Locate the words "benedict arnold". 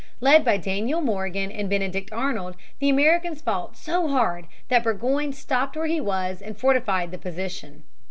1.69-2.55